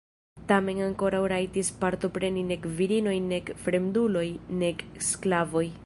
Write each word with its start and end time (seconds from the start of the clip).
Tamen 0.51 0.79
ankoraŭ 0.85 1.19
rajtis 1.33 1.69
partopreni 1.83 2.45
nek 2.53 2.65
virinoj 2.81 3.15
nek 3.27 3.53
fremduloj 3.67 4.27
nek 4.65 4.87
sklavoj. 5.11 5.65